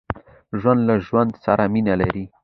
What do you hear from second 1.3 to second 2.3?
سره مینه لري